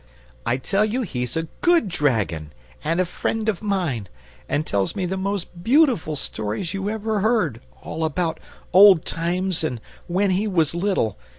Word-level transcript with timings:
I 0.47 0.57
tell 0.57 0.83
you 0.83 1.03
he's 1.03 1.37
a 1.37 1.43
GOOD 1.61 1.87
dragon, 1.87 2.53
and 2.83 2.99
a 2.99 3.05
friend 3.05 3.47
of 3.47 3.61
mine, 3.61 4.09
and 4.49 4.65
tells 4.65 4.95
me 4.95 5.05
the 5.05 5.15
most 5.15 5.61
beautiful 5.63 6.15
stories 6.15 6.73
you 6.73 6.89
ever 6.89 7.19
heard, 7.19 7.61
all 7.83 8.03
about 8.03 8.39
old 8.73 9.05
times 9.05 9.63
and 9.63 9.79
when 10.07 10.31
he 10.31 10.47
was 10.47 10.73
little. 10.73 11.19